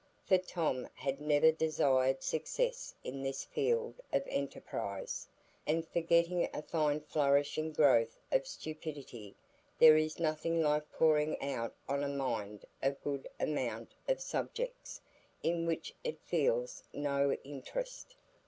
[0.27, 5.27] For Tom had never desired success in this field of enterprise;
[5.67, 9.35] and for getting a fine flourishing growth of stupidity
[9.77, 14.99] there is nothing like pouring out on a mind a good amount of subjects
[15.43, 18.15] in which it feels no interest.